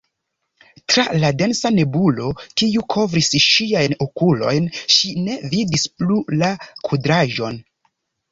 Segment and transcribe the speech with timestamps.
[0.91, 2.29] Tra la densa nebulo,
[2.61, 6.49] kiu kovris ŝiajn okulojn, ŝi ne vidis plu la
[6.89, 7.63] kudraĵon.